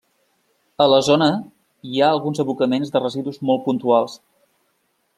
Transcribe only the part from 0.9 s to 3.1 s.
la zona hi ha alguns abocaments de